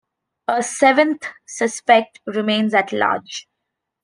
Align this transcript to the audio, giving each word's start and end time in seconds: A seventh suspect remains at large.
A 0.47 0.63
seventh 0.63 1.27
suspect 1.45 2.21
remains 2.25 2.73
at 2.73 2.91
large. 2.91 3.47